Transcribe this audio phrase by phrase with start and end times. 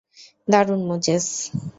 [0.47, 1.25] দারুণ, মোজেস।